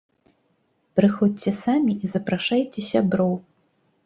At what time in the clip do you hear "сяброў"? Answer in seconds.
2.91-3.33